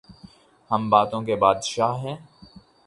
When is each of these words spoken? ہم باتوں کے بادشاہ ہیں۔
ہم 0.71 0.89
باتوں 0.89 1.21
کے 1.21 1.35
بادشاہ 1.35 1.93
ہیں۔ 2.03 2.15